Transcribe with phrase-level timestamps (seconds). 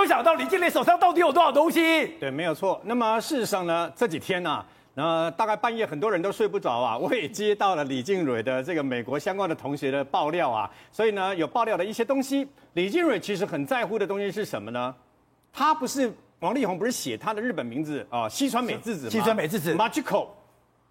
[0.00, 2.06] 有想到李静磊手上到底有多少东西。
[2.18, 2.80] 对，没有错。
[2.84, 6.96] 那么事实上呢，这几天呢、啊，呃，大概半夜很多人都睡不着啊。
[6.98, 12.48] 我也接到了李静蕊的这个美国相关的同学的爆料啊，所以呢，有爆料的一些东西。
[12.72, 14.94] 李静蕊其实很在乎的东西是什么呢？
[15.52, 19.10] 他不是王力宏，不是写他的日本名字啊，西川美智子吗？
[19.10, 19.76] 西川美智子。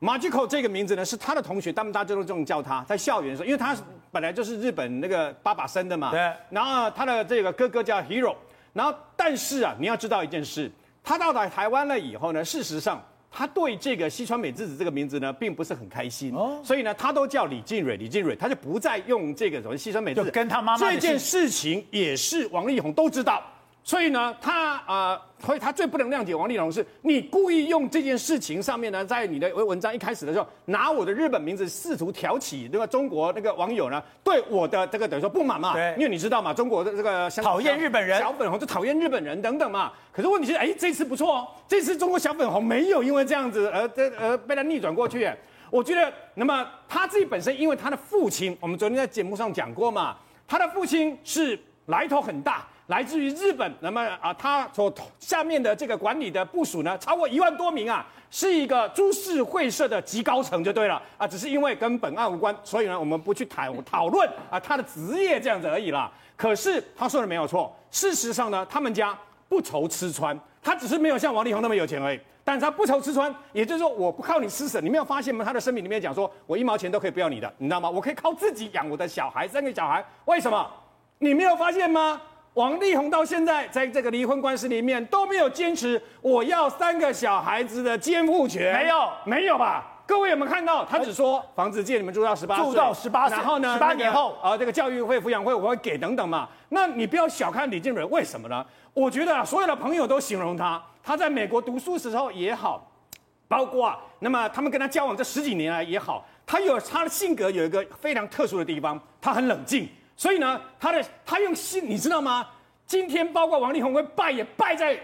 [0.00, 3.74] Majiko 这个名字呢，是他的同学，他们大家都这么叫他，在校园的时候，因为他
[4.10, 6.10] 本来就是日本那个爸爸生的嘛。
[6.10, 6.30] 对。
[6.50, 8.34] 然后他的这个哥哥叫 Hero，
[8.74, 10.70] 然后但是啊，你要知道一件事，
[11.02, 16.34] 他到达台湾了以后呢，事实上他对这个西川美智子这个名字呢，并不是很开心。
[16.34, 16.60] 哦。
[16.62, 20.26] 所以呢，他都叫李静蕊，李静蕊，他就不再用这个什么西川美智子。
[20.26, 20.90] 就跟他妈妈。
[20.90, 23.42] 这件事情也是王力宏都知道。
[23.86, 35.74] 所以呢，他啊，所以他最不能谅解王力宏是，你故意用这件事情上面呢，在你的文章一开始的时候，拿我的日本名字试图挑起那个中国那个网友呢，对我的这个等于说不满嘛。
[35.74, 35.94] 对。
[35.98, 39.92] 因为你知道嘛，中国的这个讨厌日本人，小粉红就讨厌日本人等等嘛。
[40.10, 45.30] 可是问题是，哎，这次不错哦，这次中国小粉红没有因为这样子而这而被他逆转过去。
[45.68, 50.16] 我觉得，那么他自己本身，因为他的父亲，我们昨天在节目上讲过嘛，
[50.48, 52.66] 他的父亲是来头很大。
[52.88, 66.12] 来自于日本，那么啊，他所下面的这个管理的部署呢，超过一万多名啊，是一个株式会社的极高层就对了啊，只是因为跟本案无关，所以呢，我们不去谈讨论啊他的职业这样子而已啦。
[66.36, 69.16] 可是他说的没有错，事实上呢，他们家
[69.48, 75.42] 不愁吃穿，他只是没有像王力宏那么有钱而已，但是他不愁吃穿，也就是说我不靠你施舍，你没有发现吗？
[75.42, 77.88] 他的声明里面讲说，我一毛钱都可以不要你的，你知道吗？
[77.88, 80.70] 我可以靠自己养我的小孩，三个小孩，为什么？
[81.20, 82.20] 你没有发现吗？
[82.54, 89.90] 王力宏到现在在这个离婚官司里面都没有坚持我要三个小孩子的监护权，没有，没有吧？
[90.06, 90.84] 各位有没有看到？
[90.84, 96.48] 他只说房子借你们住到十八岁，住到十八岁，然后呢，十八年后啊、那个呃，这个教育费、抚养费我会给等等嘛。
[96.68, 98.64] 那你不要小看李静蕊，为什么呢？
[98.92, 102.88] 我觉得啊，所有的朋友都形容他，他在美国读书时候也好，
[103.48, 109.88] 包括啊，那么他们跟他交往这十几年来也好，他有他的性格有一个非常特殊的地方，他很冷静。
[110.16, 112.46] 所以呢，他的他用心，你知道吗？
[112.86, 114.98] 今天包括王力宏会败也败在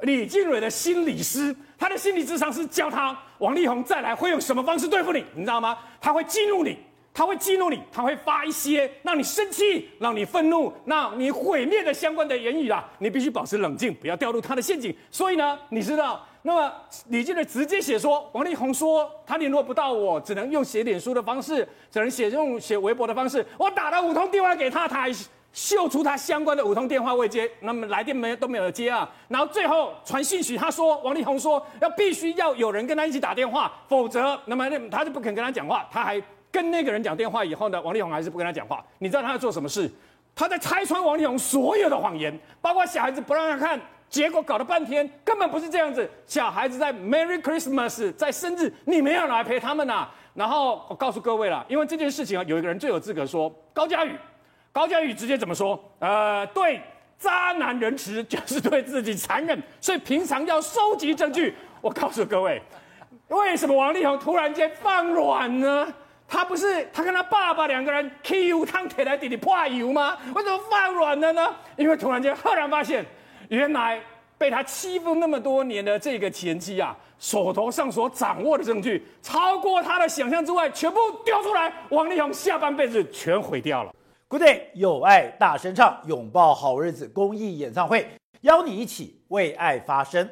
[0.00, 5.78] 李静蕊的心理师，他的心理智商是教他王力宏再来会用什么方式对付你，你知道吗？
[6.00, 6.76] 他会激怒你，
[7.14, 12.86] 他会激怒你，他会发一些让你生气、让你愤怒、让你毁灭的相关的言语啦。
[12.98, 14.94] 你必须保持冷静，不要掉入他的陷阱。
[15.10, 16.26] 所以呢，你知道。
[16.46, 16.72] 那么
[17.08, 23.44] 李静蕊直接写说，王力宏说他联络不到我，只能用写脸书的方式，只能写用写微博的方式。
[23.58, 25.12] 我打了五通电话给他，他还
[25.52, 29.10] 秀出他相关的五通电话未接，那么来电没都没有接啊。
[29.26, 35.88] 然后最后传信息，他说王力宏说要必须要有人跟他一起打电话，否则那么他就不肯跟他讲话。
[35.90, 38.84] 他还跟那个人讲电话以后呢，王力宏还是不跟他讲话。
[39.00, 39.90] 你知道他在做什么事？
[40.32, 43.80] 他在拆穿王力宏所有的谎言，包括小孩子不让他看。
[44.08, 46.08] 结果搞了半天，根本不是这样子。
[46.26, 50.14] 小孩子在 Merry Christmas，在生日，你没有来陪他们呐、啊。
[50.32, 54.12] 然后我告诉各位了，因为这件事情啊，有一个人最有资格说，高嘉宇。
[54.72, 55.82] 高嘉宇直接怎么说？
[55.98, 56.80] 呃，对
[57.18, 61.54] 渣男仁慈就是对自己残忍，所以平常要收集证据。
[61.80, 62.62] 我告诉各位，
[63.28, 65.92] 为什么王力宏突然间放软呢？
[66.28, 70.16] 他不是他跟他爸爸两个人 Q 汤铁来弟弟破油吗？
[70.34, 71.54] 为什么放软了呢？
[71.76, 73.04] 因为突然间赫然发现。
[73.48, 74.00] 原来
[74.38, 83.94] 被他欺负那么多年的这个前妻啊，手头上所掌握的证据超过他的想象之外，全部丢出来，王力宏下半辈子全毁掉了。
[84.28, 88.08] Good day，有爱大声唱，拥抱好日子公益演唱会，
[88.40, 90.28] 邀你一起为爱发声。